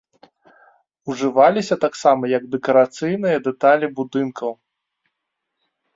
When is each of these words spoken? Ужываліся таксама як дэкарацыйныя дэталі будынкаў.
Ужываліся 1.13 1.75
таксама 1.85 2.23
як 2.37 2.43
дэкарацыйныя 2.55 3.37
дэталі 3.47 3.85
будынкаў. 4.01 4.51